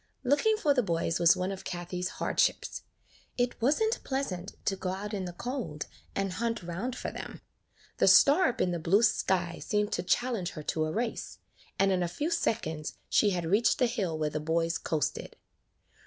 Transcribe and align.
Looking 0.23 0.57
for 0.57 0.73
the 0.73 0.81
boys 0.81 1.19
was 1.19 1.37
one 1.37 1.51
of 1.51 1.63
Kathie's 1.63 2.07
hardships. 2.17 2.81
It 3.37 3.61
was 3.61 3.79
n't 3.83 4.03
pleasant 4.03 4.55
to 4.65 4.75
go 4.75 4.89
out 4.89 5.13
in 5.13 5.25
the 5.25 5.31
cold 5.31 5.85
and 6.15 6.31
hunt 6.31 6.63
round 6.63 6.95
for 6.95 7.11
them; 7.11 7.39
the 7.97 8.07
star 8.07 8.47
up 8.47 8.59
in 8.61 8.71
the 8.71 8.79
blue 8.79 9.03
sky 9.03 9.59
seemed 9.59 9.91
to 9.91 10.01
challenge 10.01 10.53
her 10.53 10.63
to 10.63 10.85
a 10.85 10.91
race, 10.91 11.37
and 11.77 11.91
in 11.91 12.01
a 12.01 12.07
few 12.07 12.31
seconds 12.31 12.95
she 13.09 13.29
had 13.29 13.45
reached 13.45 13.77
the 13.77 13.85
hill 13.85 14.17
where 14.17 14.31
the 14.31 14.39
boys 14.39 14.79
coasted. 14.79 15.35